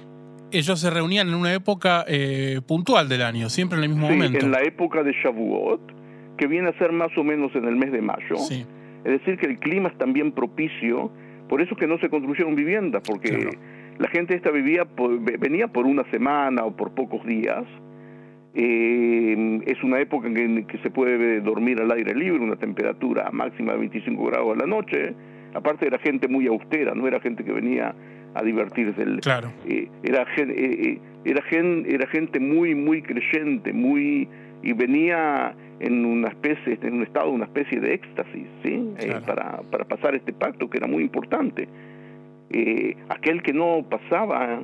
Ellos 0.52 0.80
se 0.80 0.90
reunían 0.90 1.30
en 1.30 1.36
una 1.36 1.54
época 1.54 2.06
eh, 2.08 2.62
puntual 2.68 3.08
del 3.08 3.22
año, 3.22 3.50
siempre 3.50 3.78
en 3.78 3.84
el 3.84 3.90
mismo 3.90 4.10
momento. 4.10 4.46
En 4.46 4.52
la 4.52 4.62
época 4.62 5.04
de 5.04 5.14
Shavuot, 5.14 5.82
que 6.38 6.48
viene 6.48 6.70
a 6.70 6.78
ser 6.78 6.92
más 6.92 7.16
o 7.18 7.24
menos 7.24 7.54
en 7.56 7.66
el 7.66 7.76
mes 7.76 7.92
de 7.92 8.02
mayo. 8.02 8.36
Es 8.36 9.12
decir, 9.12 9.38
que 9.38 9.46
el 9.46 9.60
clima 9.60 9.90
es 9.90 9.98
también 9.98 10.32
propicio, 10.32 11.12
por 11.48 11.62
eso 11.62 11.76
que 11.76 11.88
no 11.88 11.98
se 12.00 12.10
construyeron 12.10 12.56
viviendas, 12.56 13.02
porque 13.06 13.50
la 13.98 14.08
gente 14.10 14.36
esta 14.36 14.52
vivía 14.52 14.88
venía 15.40 15.68
por 15.68 15.86
una 15.86 16.04
semana 16.12 16.64
o 16.66 16.76
por 16.76 16.92
pocos 16.92 17.26
días 17.26 17.66
eh, 18.54 19.62
es 19.68 19.84
una 19.84 20.00
época 20.00 20.28
en 20.28 20.66
que, 20.66 20.78
se 20.80 20.90
puede 20.90 21.42
dormir 21.42 21.80
al 21.82 21.92
aire 21.92 22.16
libre, 22.16 22.40
una 22.44 22.56
temperatura 22.56 23.30
máxima 23.32 23.74
de 23.74 23.80
25 23.80 24.26
grados 24.26 24.56
a 24.56 24.60
la 24.60 24.66
noche. 24.66 25.14
Aparte 25.54 25.88
era 25.88 26.00
gente 26.00 26.28
muy 26.28 26.48
austera, 26.48 26.94
no 26.96 27.08
era 27.08 27.20
gente 27.20 27.44
que 27.44 27.52
venía 27.52 27.94
a 28.34 28.44
divertirse. 28.44 29.04
Claro. 29.22 29.52
Eh, 29.68 29.90
era, 30.04 30.24
eh, 30.38 30.46
eh, 30.48 31.00
era, 31.26 31.44
era 31.52 32.08
gente 32.08 32.40
muy, 32.40 32.76
muy 32.76 33.02
creyente, 33.02 33.74
muy 33.74 34.28
y 34.62 34.74
venía 34.74 35.56
en 35.80 36.06
una 36.06 36.28
especie, 36.28 36.78
en 36.82 36.96
un 36.96 37.04
estado, 37.04 37.30
una 37.30 37.46
especie 37.46 37.80
de 37.80 37.94
éxtasis, 37.94 38.46
¿sí? 38.62 38.94
para, 39.26 39.62
para 39.72 39.86
pasar 39.86 40.16
este 40.16 40.34
pacto 40.34 40.70
que 40.70 40.78
era 40.78 40.88
muy 40.88 41.02
importante. 41.04 41.70
aquel 43.08 43.42
que 43.42 43.54
no 43.54 43.86
pasaba 43.90 44.62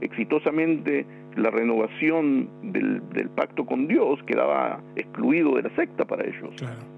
exitosamente 0.00 1.04
la 1.36 1.50
renovación 1.50 2.48
del, 2.62 3.02
del, 3.10 3.28
pacto 3.28 3.66
con 3.66 3.86
Dios 3.86 4.18
quedaba 4.24 4.80
excluido 4.96 5.56
de 5.56 5.62
la 5.64 5.70
secta 5.76 6.06
para 6.06 6.24
ellos. 6.24 6.50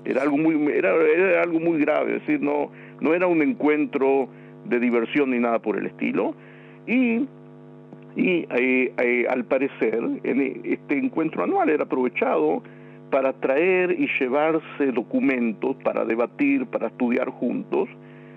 Era 0.04 0.22
algo 0.22 0.38
muy 0.38 0.72
era, 0.72 0.94
era, 0.94 1.42
algo 1.42 1.58
muy 1.58 1.80
grave, 1.80 2.16
es 2.16 2.20
decir, 2.26 2.40
no 2.40 2.70
no 3.00 3.12
era 3.12 3.26
un 3.26 3.42
encuentro 3.42 4.28
de 4.70 4.80
diversión 4.80 5.30
ni 5.30 5.38
nada 5.38 5.58
por 5.58 5.76
el 5.76 5.86
estilo 5.86 6.34
y 6.86 7.26
y 8.16 8.46
eh, 8.50 8.92
eh, 8.98 9.26
al 9.28 9.44
parecer 9.44 10.00
en 10.24 10.62
este 10.64 10.98
encuentro 10.98 11.44
anual 11.44 11.68
era 11.70 11.84
aprovechado 11.84 12.62
para 13.10 13.32
traer 13.34 13.92
y 13.92 14.08
llevarse 14.18 14.92
documentos 14.92 15.76
para 15.84 16.04
debatir, 16.04 16.66
para 16.66 16.88
estudiar 16.88 17.28
juntos, 17.28 17.88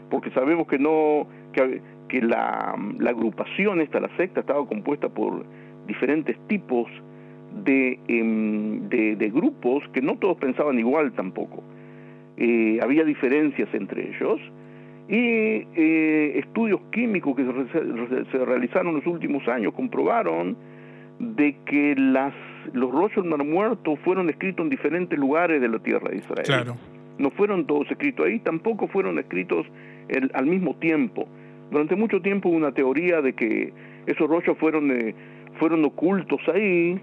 porque 0.10 0.32
sabemos 0.32 0.68
que 0.68 0.80
no 0.80 1.28
que, 1.54 1.82
la, 2.22 2.76
la 3.00 3.10
agrupación 3.10 3.82
esta, 3.82 4.00
la 4.00 4.16
secta, 4.18 4.42
estaba 4.42 4.66
compuesta 4.68 5.10
por 5.10 5.46
diferentes 5.88 6.38
tipos 6.48 6.88
em, 7.66 8.88
de, 8.88 9.16
de, 9.16 9.30
grupos 9.30 9.84
que 9.94 10.02
no 10.02 10.18
todos 10.18 10.38
pensaban 10.38 10.78
igual 10.78 11.12
tampoco. 11.14 11.64
Eh, 12.38 12.80
había 12.84 13.04
diferencias 13.04 13.68
entre 13.74 14.10
ellos 14.10 14.40
y 15.08 15.68
eh, 15.76 16.40
estudios 16.40 16.80
químicos 16.92 17.36
que 17.36 17.44
se, 18.32 18.46
realizaron 18.46 18.90
en 18.90 18.96
los 18.96 19.08
últimos 19.08 19.48
años 19.48 19.74
comprobaron 19.74 20.56
de 21.20 21.58
que 21.66 21.96
las, 21.96 22.34
los 22.74 22.92
rollos 22.92 23.16
del 23.18 23.26
Mar 23.26 23.46
Muerto 23.46 23.96
fueron 23.98 24.30
escritos 24.30 24.64
en 24.64 24.70
diferentes 24.70 25.18
lugares 25.20 25.62
de 25.62 25.68
la 25.68 25.80
tierra 25.80 26.10
de 26.10 26.18
Israel. 26.18 26.74
No 27.18 27.30
fueron 27.32 27.68
todos 27.68 27.90
escritos 27.92 28.26
ahí, 28.26 28.40
tampoco 28.40 28.88
fueron 28.88 29.20
escritos 29.20 29.68
al 30.34 30.46
mismo 30.46 30.76
tiempo. 30.78 31.28
Durante 31.70 31.96
mucho 31.96 32.22
tiempo 32.22 32.50
hubo 32.50 32.58
una 32.58 32.72
teoría 32.72 33.22
de 33.22 33.34
que 33.34 33.74
esos 34.08 34.30
rollos 34.30 34.58
fueron 34.58 34.92
eh, 34.92 35.16
fueron 35.60 35.86
ocultos 35.86 36.42
ahí 36.54 37.00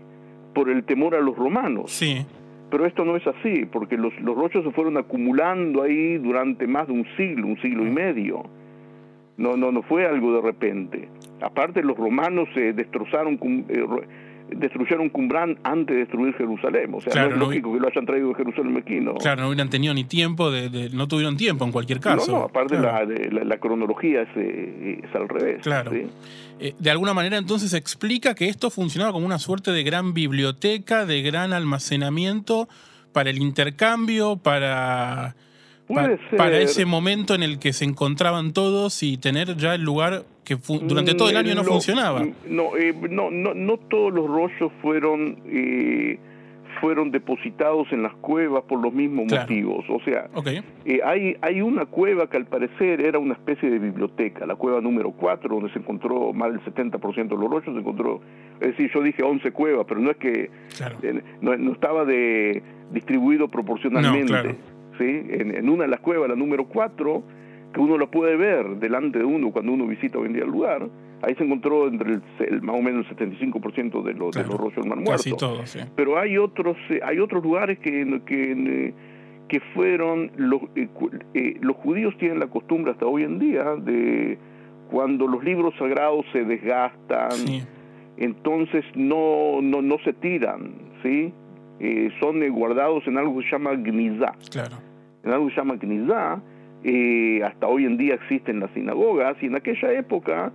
por 0.54 0.68
el 0.68 0.84
temor 0.84 1.14
a 1.14 1.20
los 1.20 1.36
romanos. 1.36 1.92
Sí. 1.92 2.26
Pero 2.70 2.86
esto 2.86 3.04
no 3.04 3.16
es 3.16 3.26
así, 3.26 3.66
porque 3.66 3.96
los, 3.96 4.18
los 4.20 4.36
rochos 4.36 4.64
se 4.64 4.70
fueron 4.70 4.96
acumulando 4.96 5.82
ahí 5.82 6.18
durante 6.18 6.66
más 6.66 6.86
de 6.86 6.92
un 6.92 7.06
siglo, 7.16 7.48
un 7.48 7.60
siglo 7.60 7.84
y 7.84 7.88
ah. 7.88 7.92
medio. 7.92 8.44
No, 9.36 9.56
no, 9.56 9.72
no 9.72 9.82
fue 9.82 10.06
algo 10.06 10.34
de 10.34 10.42
repente. 10.42 11.08
Aparte, 11.40 11.82
los 11.82 11.96
romanos 11.96 12.48
se 12.54 12.72
destrozaron, 12.72 13.38
eh, 13.68 13.84
destruyeron 14.48 15.08
Cumbrán 15.10 15.58
antes 15.62 15.94
de 15.94 16.00
destruir 16.00 16.34
Jerusalén. 16.34 16.92
O 16.94 17.00
sea, 17.00 17.28
no 17.28 17.34
es 17.34 17.36
lógico 17.38 17.72
que 17.72 17.80
lo 17.80 17.88
hayan 17.88 18.06
traído 18.06 18.28
de 18.28 18.34
Jerusalén 18.34 18.76
aquí, 18.76 19.00
¿no? 19.00 19.14
Claro, 19.14 19.42
no 19.42 19.48
hubieran 19.48 19.70
tenido 19.70 19.94
ni 19.94 20.04
tiempo, 20.04 20.50
de, 20.50 20.90
no 20.90 21.08
tuvieron 21.08 21.36
tiempo 21.36 21.64
en 21.64 21.72
cualquier 21.72 22.00
caso. 22.00 22.30
No, 22.30 22.38
no 22.38 22.44
aparte 22.44 22.78
la, 22.78 23.04
la, 23.04 23.58
cronología 23.58 24.22
es, 24.22 24.28
eh, 24.36 25.00
es, 25.02 25.14
al 25.14 25.28
revés. 25.28 25.62
Claro. 25.62 25.92
Eh, 25.92 26.74
de 26.78 26.90
alguna 26.90 27.14
manera 27.14 27.38
entonces 27.38 27.72
explica 27.72 28.34
que 28.34 28.48
esto 28.48 28.70
funcionaba 28.70 29.12
como 29.12 29.26
una 29.26 29.38
suerte 29.38 29.72
de 29.72 29.82
gran 29.82 30.14
biblioteca, 30.14 31.06
de 31.06 31.22
gran 31.22 31.52
almacenamiento 31.52 32.68
para 33.12 33.30
el 33.30 33.38
intercambio, 33.38 34.36
para 34.36 35.34
para 36.36 36.58
ese 36.58 36.84
momento 36.84 37.34
en 37.34 37.42
el 37.42 37.58
que 37.58 37.72
se 37.72 37.84
encontraban 37.84 38.52
todos 38.52 39.02
y 39.02 39.16
tener 39.16 39.56
ya 39.56 39.74
el 39.74 39.82
lugar 39.82 40.24
que 40.44 40.56
durante 40.56 41.14
todo 41.14 41.30
el 41.30 41.36
año 41.36 41.54
no, 41.54 41.64
funcionaba. 41.64 42.26
No, 42.48 42.76
eh, 42.76 42.94
no, 43.08 43.30
no, 43.30 43.54
no 43.54 43.76
todos 43.76 44.12
los 44.12 44.26
rollos 44.26 44.72
fueron 44.82 45.38
eh, 45.46 46.18
fueron 46.80 47.10
depositados 47.10 47.88
en 47.92 48.02
las 48.02 48.14
cuevas 48.14 48.64
por 48.64 48.80
los 48.80 48.92
mismos 48.92 49.26
motivos. 49.30 49.84
O 49.88 50.00
sea, 50.00 50.28
eh, 50.84 51.00
hay, 51.04 51.36
hay 51.42 51.60
una 51.60 51.86
cueva 51.86 52.28
que 52.28 52.36
al 52.36 52.46
parecer 52.46 53.00
era 53.00 53.18
una 53.18 53.34
especie 53.34 53.70
de 53.70 53.78
biblioteca, 53.78 54.46
la 54.46 54.56
cueva 54.56 54.80
número 54.80 55.12
4, 55.12 55.54
donde 55.54 55.72
se 55.72 55.78
encontró 55.78 56.32
más 56.32 56.52
del 56.52 56.60
70% 56.62 57.14
de 57.14 57.36
los 57.36 57.50
rollos, 57.50 57.64
se 57.64 57.70
encontró, 57.70 58.20
es 58.60 58.68
decir, 58.68 58.90
yo 58.94 59.02
dije 59.02 59.22
11 59.22 59.50
cuevas, 59.52 59.86
pero 59.88 60.00
no 60.00 60.10
es 60.10 60.16
que 60.16 60.50
no, 61.40 61.56
no, 61.56 61.72
estaba 61.72 62.04
de 62.04 62.62
distribuido 62.92 63.48
proporcionalmente. 63.48 64.56
En, 65.00 65.68
una 65.68 65.84
de 65.84 65.90
las 65.90 66.00
cuevas, 66.00 66.28
la 66.28 66.36
número 66.36 66.66
4, 66.66 67.22
que 67.72 67.80
uno 67.80 67.98
la 67.98 68.06
puede 68.06 68.36
ver 68.36 68.76
delante 68.76 69.18
de 69.18 69.24
uno 69.24 69.50
cuando 69.50 69.72
uno 69.72 69.86
visita 69.86 70.18
hoy 70.18 70.26
en 70.26 70.32
día 70.34 70.44
el 70.44 70.50
lugar, 70.50 70.88
ahí 71.22 71.34
se 71.34 71.44
encontró 71.44 71.88
entre 71.88 72.20
el, 72.40 72.62
más 72.62 72.76
o 72.76 72.82
menos 72.82 73.06
el 73.10 73.16
75% 73.16 74.02
de, 74.02 74.14
los 74.14 74.34
de 74.34 74.44
los 74.44 74.56
rollos 74.56 74.76
del 74.76 74.86
Mar 74.86 75.00
Muerto. 75.00 75.36
Pero 75.94 76.18
hay 76.18 76.38
otros, 76.38 76.76
eh, 76.90 77.00
hay 77.02 77.18
otros 77.18 77.42
lugares 77.42 77.78
que, 77.78 78.20
que, 78.26 78.94
que 79.48 79.60
fueron, 79.74 80.32
los, 80.36 80.62
eh, 80.76 80.88
eh, 81.34 81.56
los 81.60 81.76
judíos 81.76 82.16
tienen 82.18 82.38
la 82.38 82.46
costumbre 82.46 82.92
hasta 82.92 83.06
hoy 83.06 83.24
en 83.24 83.38
día 83.38 83.76
de 83.76 84.38
cuando 84.90 85.26
los 85.26 85.44
libros 85.44 85.74
sagrados 85.78 86.24
se 86.32 86.44
desgastan, 86.44 87.30
entonces 88.16 88.84
no, 88.96 89.60
no, 89.62 89.82
no 89.82 89.98
se 90.04 90.12
tiran, 90.14 90.72
¿sí? 91.02 91.32
son 92.20 92.46
guardados 92.50 93.06
en 93.06 93.16
algo 93.16 93.38
que 93.38 93.44
se 93.44 93.52
llama 93.52 93.72
gnizá. 93.74 94.34
Claro 94.50 94.89
en 95.24 95.32
algo 95.32 95.48
que 95.48 95.54
se 95.54 95.60
llama 95.60 95.78
Knizá, 95.78 96.40
eh, 96.82 97.42
hasta 97.44 97.66
hoy 97.66 97.84
en 97.84 97.96
día 97.96 98.14
existen 98.14 98.60
las 98.60 98.70
sinagogas, 98.72 99.36
y 99.42 99.46
en 99.46 99.56
aquella 99.56 99.92
época, 99.92 100.52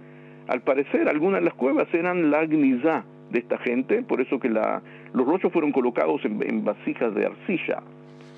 al 0.48 0.62
parecer, 0.62 1.08
algunas 1.08 1.42
de 1.42 1.46
las 1.46 1.54
cuevas 1.54 1.88
eran 1.94 2.32
la 2.32 2.46
Gnizá 2.46 3.06
de 3.32 3.40
esta 3.40 3.58
gente, 3.60 4.02
por 4.04 4.22
eso 4.22 4.40
que 4.40 4.50
la, 4.50 4.82
los 5.14 5.26
rollos 5.26 5.52
fueron 5.52 5.72
colocados 5.72 6.22
en, 6.26 6.64
vasijas 6.64 7.14
de 7.14 7.26
arcilla, 7.26 7.84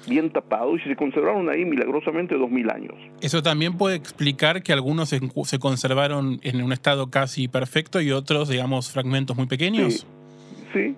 bien 0.07 0.29
tapados, 0.31 0.79
y 0.85 0.89
se 0.89 0.95
conservaron 0.95 1.49
ahí 1.49 1.65
milagrosamente 1.65 2.35
dos 2.35 2.49
mil 2.49 2.69
años. 2.69 2.95
Eso 3.21 3.41
también 3.41 3.77
puede 3.77 3.95
explicar 3.95 4.63
que 4.63 4.73
algunos 4.73 5.09
se, 5.09 5.59
conservaron 5.59 6.39
en 6.43 6.61
un 6.61 6.71
estado 6.71 7.09
casi 7.09 7.47
perfecto 7.47 8.01
y 8.01 8.11
otros, 8.11 8.49
digamos, 8.49 8.91
fragmentos 8.91 9.37
muy 9.37 9.47
pequeños. 9.47 10.05
sí, 10.73 10.73
Sí, 10.73 10.95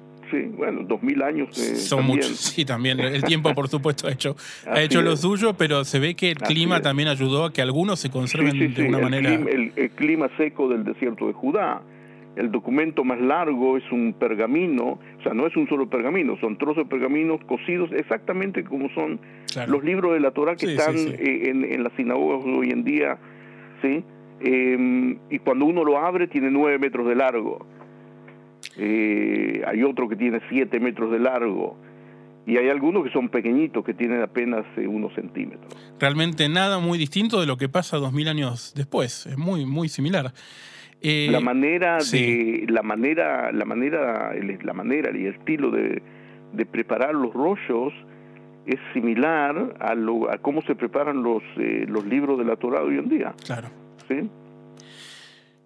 bueno, 0.55 0.83
dos 0.83 1.01
mil 1.01 1.21
años. 1.21 1.57
Eh, 1.57 1.75
Son 1.75 2.05
muchos, 2.05 2.37
sí, 2.37 2.65
también. 2.65 2.99
El 2.99 3.23
tiempo, 3.23 3.53
por 3.53 3.67
supuesto, 3.67 4.07
ha 4.07 4.11
hecho, 4.11 4.35
ha 4.67 4.81
hecho 4.81 5.01
lo 5.01 5.15
suyo, 5.15 5.53
pero 5.53 5.83
se 5.85 5.99
ve 5.99 6.15
que 6.15 6.31
el 6.31 6.37
clima 6.37 6.81
también 6.81 7.07
ayudó 7.09 7.45
a 7.45 7.53
que 7.53 7.61
algunos 7.61 7.99
se 7.99 8.09
conserven 8.09 8.73
de 8.73 8.87
una 8.87 8.99
manera. 8.99 9.33
el, 9.33 9.91
clima 9.95 10.29
seco 10.37 10.69
del 10.69 10.83
desierto 10.83 11.27
de 11.27 11.33
Judá. 11.33 11.81
El 12.35 12.51
documento 12.51 13.03
más 13.03 13.19
largo 13.19 13.75
es 13.75 13.83
un 13.91 14.13
pergamino, 14.13 14.99
o 15.19 15.23
sea, 15.23 15.33
no 15.33 15.45
es 15.45 15.57
un 15.57 15.67
solo 15.67 15.89
pergamino, 15.89 16.37
son 16.39 16.57
trozos 16.57 16.83
de 16.83 16.89
pergaminos 16.89 17.43
cosidos 17.45 17.89
exactamente 17.91 18.63
como 18.63 18.87
son 18.91 19.19
los 19.67 19.83
libros 19.83 20.13
de 20.13 20.21
la 20.21 20.31
Torah 20.31 20.55
que 20.55 20.67
están 20.67 20.95
eh, 20.95 21.49
en, 21.49 21.65
en, 21.65 21.83
las 21.83 21.91
sinagogas 21.97 22.45
hoy 22.45 22.69
en 22.69 22.83
día, 22.85 23.17
¿sí? 23.81 24.05
Em, 24.41 25.17
y 25.29 25.39
cuando 25.39 25.65
uno 25.65 25.83
lo 25.83 25.97
abre 25.97 26.27
tiene 26.27 26.49
nueve 26.49 26.79
metros 26.79 27.07
de 27.07 27.15
largo 27.15 27.65
eh, 28.79 29.61
hay 29.67 29.83
otro 29.83 30.07
que 30.07 30.15
tiene 30.15 30.39
7 30.49 30.79
metros 30.79 31.11
de 31.11 31.19
largo, 31.19 31.77
y 32.45 32.57
hay 32.57 32.69
algunos 32.69 33.03
que 33.03 33.11
son 33.11 33.29
pequeñitos, 33.29 33.85
que 33.85 33.93
tienen 33.93 34.21
apenas 34.21 34.65
eh, 34.75 34.87
unos 34.87 35.13
centímetros. 35.13 35.71
Realmente 35.99 36.49
nada 36.49 36.79
muy 36.79 36.97
distinto 36.97 37.39
de 37.39 37.45
lo 37.45 37.57
que 37.57 37.69
pasa 37.69 37.97
dos 37.97 38.11
mil 38.11 38.27
años 38.27 38.73
después, 38.75 39.27
es 39.27 39.37
muy, 39.37 39.65
muy 39.65 39.87
similar. 39.89 40.33
Eh, 41.01 41.29
la 41.31 41.39
manera 41.39 41.99
de 42.11 42.65
la 42.67 42.83
manera 42.83 43.53
la 43.53 43.63
manera 43.63 44.33
la 44.63 44.73
manera 44.73 45.17
y 45.17 45.27
el 45.27 45.35
estilo 45.35 45.71
de, 45.71 46.01
de 46.51 46.65
preparar 46.65 47.15
los 47.15 47.33
rollos 47.33 47.93
es 48.65 48.79
similar 48.93 49.75
a, 49.79 49.95
lo, 49.95 50.29
a 50.29 50.39
cómo 50.39 50.61
se 50.63 50.75
preparan 50.75 51.23
los 51.23 51.41
eh, 51.57 51.85
los 51.87 52.05
libros 52.05 52.37
de 52.37 52.45
la 52.45 52.55
Torah 52.57 52.81
hoy 52.81 52.97
en 52.97 53.09
día. 53.09 53.33
Claro. 53.45 53.69
¿Sí? 54.09 54.29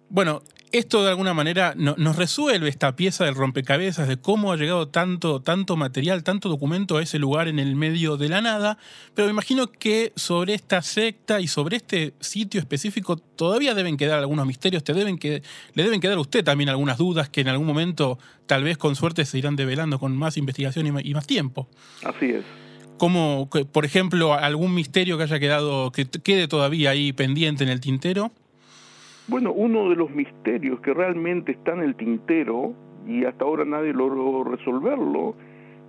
Bueno, 0.08 0.42
esto 0.78 1.04
de 1.04 1.10
alguna 1.10 1.34
manera 1.34 1.74
nos 1.76 2.16
resuelve 2.16 2.68
esta 2.68 2.96
pieza 2.96 3.24
del 3.24 3.36
rompecabezas 3.36 4.08
de 4.08 4.16
cómo 4.16 4.52
ha 4.52 4.56
llegado 4.56 4.88
tanto, 4.88 5.40
tanto 5.40 5.76
material, 5.76 6.24
tanto 6.24 6.48
documento 6.48 6.96
a 6.96 7.02
ese 7.02 7.20
lugar 7.20 7.46
en 7.46 7.60
el 7.60 7.76
medio 7.76 8.16
de 8.16 8.28
la 8.28 8.40
nada, 8.40 8.76
pero 9.14 9.26
me 9.26 9.32
imagino 9.32 9.70
que 9.70 10.12
sobre 10.16 10.54
esta 10.54 10.82
secta 10.82 11.40
y 11.40 11.46
sobre 11.46 11.76
este 11.76 12.14
sitio 12.18 12.58
específico 12.58 13.16
todavía 13.16 13.74
deben 13.74 13.96
quedar 13.96 14.18
algunos 14.18 14.46
misterios, 14.46 14.82
te 14.82 14.94
deben 14.94 15.16
que, 15.16 15.44
le 15.74 15.84
deben 15.84 16.00
quedar 16.00 16.18
a 16.18 16.20
usted 16.20 16.42
también 16.42 16.68
algunas 16.68 16.98
dudas 16.98 17.28
que 17.28 17.42
en 17.42 17.48
algún 17.48 17.68
momento 17.68 18.18
tal 18.46 18.64
vez 18.64 18.76
con 18.76 18.96
suerte 18.96 19.24
se 19.26 19.38
irán 19.38 19.54
develando 19.54 20.00
con 20.00 20.16
más 20.16 20.36
investigación 20.36 20.86
y 21.04 21.14
más 21.14 21.26
tiempo. 21.26 21.68
Así 22.02 22.26
es. 22.26 22.44
Como, 22.98 23.48
por 23.70 23.84
ejemplo, 23.84 24.34
algún 24.34 24.74
misterio 24.74 25.18
que 25.18 25.24
haya 25.24 25.38
quedado, 25.38 25.92
que 25.92 26.06
quede 26.06 26.48
todavía 26.48 26.90
ahí 26.90 27.12
pendiente 27.12 27.62
en 27.62 27.70
el 27.70 27.80
tintero. 27.80 28.32
Bueno, 29.26 29.52
uno 29.52 29.88
de 29.88 29.96
los 29.96 30.10
misterios 30.10 30.80
que 30.80 30.92
realmente 30.92 31.52
está 31.52 31.72
en 31.72 31.82
el 31.82 31.94
tintero 31.94 32.74
y 33.06 33.24
hasta 33.24 33.44
ahora 33.44 33.64
nadie 33.64 33.92
logró 33.92 34.44
resolverlo 34.44 35.34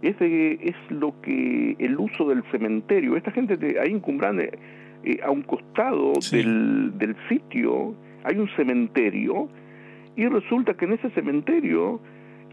es, 0.01 0.15
es 0.20 0.75
lo 0.89 1.20
que 1.22 1.75
el 1.80 1.98
uso 1.98 2.27
del 2.27 2.44
cementerio. 2.51 3.15
Esta 3.18 3.32
gente 3.32 3.58
de 3.58 3.80
ahí 3.80 3.92
en 3.92 4.39
eh, 4.39 4.51
eh, 5.04 5.20
a 5.24 5.32
un 5.32 5.42
costado 5.42 6.13
del, 6.32 6.98
del 6.98 7.15
sitio, 7.30 7.96
hay 8.24 8.38
un 8.38 8.50
cementerio 8.56 9.50
y 10.15 10.27
resulta 10.27 10.74
que 10.75 10.86
en 10.86 10.94
ese 10.94 11.10
cementerio 11.12 12.00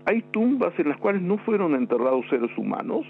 hay 0.04 0.22
tumbas 0.32 0.76
en 0.78 0.88
las 0.88 0.98
cuales 0.98 1.22
no 1.22 1.38
fueron 1.38 1.74
enterrados 1.74 2.26
seres 2.28 2.50
humanos, 2.56 3.06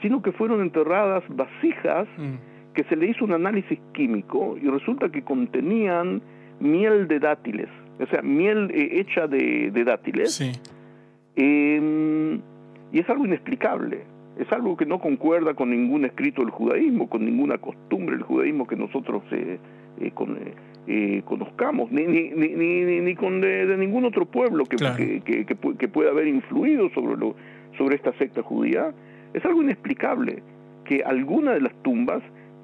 sino 0.00 0.22
que 0.22 0.32
fueron 0.32 0.62
enterradas 0.62 1.22
vasijas 1.28 2.08
mm. 2.16 2.74
que 2.74 2.84
se 2.84 2.96
le 2.96 3.08
hizo 3.10 3.24
un 3.24 3.32
análisis 3.32 3.78
químico 3.92 4.56
y 4.60 4.68
resulta 4.68 5.10
que 5.10 5.22
contenían 5.22 6.22
miel 6.62 7.08
de 7.08 7.18
dátiles, 7.18 7.68
o 7.98 8.06
sea, 8.06 8.22
miel 8.22 8.70
eh, 8.72 9.00
hecha 9.00 9.26
de, 9.26 9.70
dátiles. 9.84 10.34
Sí. 10.34 10.52
Em, 11.36 12.40
y 12.92 13.00
es 13.00 13.08
algo 13.08 13.24
inexplicable, 13.24 14.04
es 14.38 14.50
algo 14.52 14.76
que 14.76 14.86
no 14.86 15.00
concuerda 15.00 15.54
con 15.54 15.70
ningún 15.70 16.04
escrito 16.04 16.42
del 16.42 16.50
judaísmo, 16.50 17.08
con 17.08 17.24
ninguna 17.24 17.58
costumbre 17.58 18.16
del 18.16 18.24
judaísmo 18.24 18.66
que 18.66 18.76
nosotros 18.76 19.22
eh, 19.32 19.58
eh, 19.98 21.22
conozcamos, 21.24 21.90
ni, 21.90 22.06
ni, 22.06 22.30
ni, 22.30 23.00
ni 23.00 23.14
con 23.14 23.40
de, 23.40 23.76
ningún 23.76 24.04
otro 24.04 24.26
pueblo 24.26 24.64
que, 24.64 24.76
que, 25.24 25.44
que, 25.46 25.88
pueda 25.88 26.10
haber 26.10 26.26
influido 26.26 26.90
sobre, 26.90 27.16
lo, 27.16 27.34
sobre 27.78 27.96
esta 27.96 28.12
secta 28.18 28.42
judía. 28.42 28.92
Es 29.32 29.44
algo 29.44 29.62
inexplicable 29.62 30.42
que 30.84 31.02
algunas 31.04 31.54
de 31.54 31.60
las 31.60 31.74
tumbas 31.82 32.22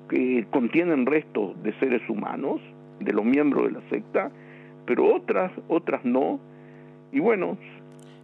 que 0.09 0.47
contienen 0.51 1.07
restos 1.07 1.63
de 1.63 1.73
seres 1.79 2.03
humanos, 2.09 2.61
de 3.01 3.13
los 3.13 3.25
miembros 3.25 3.67
de 3.67 3.73
la 3.73 3.89
secta, 3.89 4.31
pero 4.87 5.15
otras, 5.15 5.53
otras 5.69 6.05
no. 6.05 6.41
Y 7.13 7.21
bueno... 7.21 7.57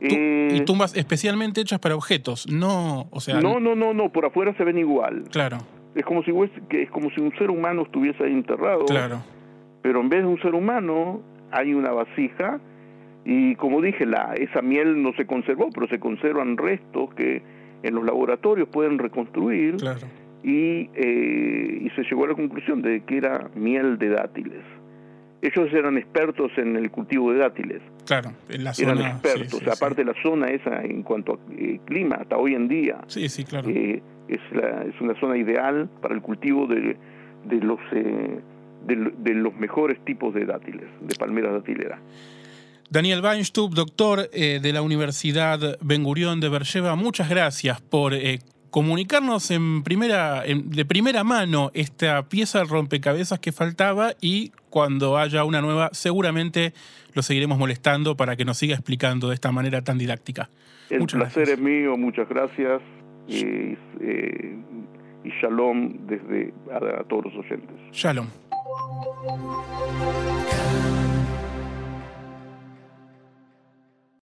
Eh, 0.00 0.48
y 0.52 0.60
tumbas 0.64 0.96
especialmente 0.96 1.60
hechas 1.60 1.78
para 1.78 1.94
objetos, 1.94 2.46
no, 2.50 3.06
o 3.10 3.20
sea... 3.20 3.40
No, 3.40 3.60
no, 3.60 3.74
no, 3.74 3.94
no, 3.94 4.10
por 4.10 4.26
afuera 4.26 4.54
se 4.56 4.64
ven 4.64 4.76
igual. 4.78 5.24
Claro. 5.30 5.58
Es 5.94 6.04
como 6.04 6.22
si, 6.24 6.32
es 6.70 6.90
como 6.90 7.10
si 7.10 7.20
un 7.20 7.32
ser 7.38 7.50
humano 7.50 7.82
estuviese 7.82 8.24
ahí 8.24 8.32
enterrado. 8.32 8.84
Claro. 8.86 9.22
Pero 9.82 10.00
en 10.00 10.08
vez 10.08 10.22
de 10.22 10.26
un 10.26 10.40
ser 10.42 10.54
humano 10.54 11.22
hay 11.52 11.72
una 11.72 11.92
vasija 11.92 12.60
y 13.24 13.54
como 13.54 13.80
dije, 13.80 14.04
la, 14.04 14.34
esa 14.34 14.60
miel 14.60 15.00
no 15.02 15.12
se 15.14 15.26
conservó, 15.26 15.70
pero 15.72 15.86
se 15.88 16.00
conservan 16.00 16.56
restos 16.56 17.14
que 17.14 17.42
en 17.82 17.94
los 17.94 18.04
laboratorios 18.04 18.68
pueden 18.68 18.98
reconstruir. 18.98 19.76
Claro 19.76 20.06
y, 20.44 20.90
eh, 20.94 21.78
y 21.80 21.90
se 21.96 22.02
llegó 22.02 22.26
a 22.26 22.28
la 22.28 22.34
conclusión 22.34 22.82
de 22.82 23.02
que 23.04 23.16
era 23.16 23.50
miel 23.54 23.98
de 23.98 24.10
dátiles. 24.10 24.62
Ellos 25.40 25.72
eran 25.72 25.96
expertos 25.96 26.52
en 26.56 26.76
el 26.76 26.90
cultivo 26.90 27.32
de 27.32 27.38
dátiles. 27.38 27.82
Claro, 28.06 28.32
en 28.50 28.64
la 28.64 28.74
zona. 28.74 28.92
Eran 28.92 29.06
expertos, 29.12 29.62
aparte 29.66 30.04
la 30.04 30.14
zona 30.22 30.48
esa 30.48 30.82
en 30.82 31.02
cuanto 31.02 31.34
a 31.34 31.38
eh, 31.58 31.80
clima, 31.86 32.16
hasta 32.16 32.36
hoy 32.36 32.54
en 32.54 32.68
día. 32.68 33.00
Sí, 33.06 33.28
sí, 33.30 33.44
claro. 33.44 33.68
Eh, 33.70 34.02
es, 34.28 34.40
es 34.94 35.00
una 35.00 35.18
zona 35.18 35.36
ideal 35.38 35.88
para 36.02 36.14
el 36.14 36.20
cultivo 36.20 36.66
de, 36.66 36.96
de 37.46 37.60
los, 37.60 37.80
de, 37.90 39.34
los 39.34 39.54
mejores 39.54 40.02
tipos 40.04 40.34
de 40.34 40.44
dátiles, 40.44 40.86
de 41.00 41.14
palmeras 41.14 41.52
datileras. 41.52 42.00
Daniel 42.90 43.22
Weinstub, 43.22 43.74
doctor 43.74 44.30
de 44.30 44.72
la 44.72 44.82
Universidad 44.82 45.78
Ben 45.80 46.04
Gurión 46.04 46.40
de 46.40 46.48
Bercheva, 46.48 46.94
muchas 46.96 47.28
gracias 47.28 47.80
por 47.80 48.14
comunicarnos 48.74 49.52
en 49.52 49.84
primera, 49.84 50.42
de 50.42 50.84
primera 50.84 51.22
mano 51.22 51.70
esta 51.74 52.28
pieza 52.28 52.58
de 52.58 52.64
rompecabezas 52.64 53.38
que 53.38 53.52
faltaba 53.52 54.14
y 54.20 54.50
cuando 54.68 55.16
haya 55.16 55.44
una 55.44 55.60
nueva 55.60 55.90
seguramente 55.92 56.72
lo 57.12 57.22
seguiremos 57.22 57.56
molestando 57.56 58.16
para 58.16 58.34
que 58.34 58.44
nos 58.44 58.58
siga 58.58 58.74
explicando 58.74 59.28
de 59.28 59.34
esta 59.34 59.52
manera 59.52 59.82
tan 59.82 59.96
didáctica. 59.96 60.50
El 60.90 61.06
placer 61.06 61.50
es 61.50 61.60
mío, 61.60 61.96
muchas 61.96 62.28
gracias 62.28 62.82
y, 63.28 63.76
eh, 64.00 64.58
y 65.22 65.28
shalom 65.40 66.08
desde 66.08 66.52
a 66.72 67.04
todos 67.04 67.26
los 67.26 67.44
oyentes. 67.44 67.76
Shalom. 67.92 68.26